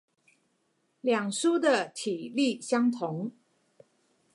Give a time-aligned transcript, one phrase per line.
[1.01, 3.33] 兩書的體例相同